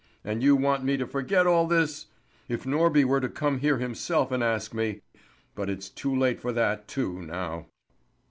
[0.23, 2.07] And you want me to forget all this?
[2.49, 5.01] If Norby were to come here himself and ask me
[5.53, 7.67] but it's too late for that too now."